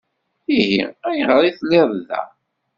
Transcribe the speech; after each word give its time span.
Ihi 0.59 0.83
ayɣer 1.09 1.41
i 1.43 1.51
telliḍ 1.57 1.89
da? 2.07 2.21